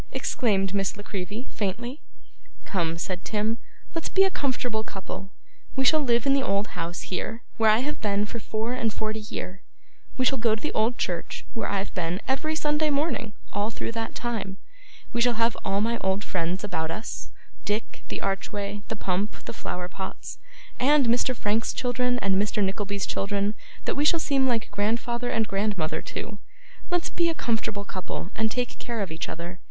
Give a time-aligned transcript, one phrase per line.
[0.11, 2.01] exclaimed Miss La Creevy, faintly.
[2.65, 3.59] 'Come,' said Tim,
[3.93, 5.29] 'let's be a comfortable couple.
[5.75, 8.91] We shall live in the old house here, where I have been for four and
[8.91, 9.61] forty year;
[10.17, 13.91] we shall go to the old church, where I've been, every Sunday morning, all through
[13.91, 14.57] that time;
[15.13, 17.29] we shall have all my old friends about us
[17.63, 20.39] Dick, the archway, the pump, the flower pots,
[20.79, 21.35] and Mr.
[21.35, 22.63] Frank's children, and Mr.
[22.63, 23.53] Nickleby's children,
[23.85, 26.39] that we shall seem like grandfather and grandmother to.
[26.89, 29.59] Let's be a comfortable couple, and take care of each other!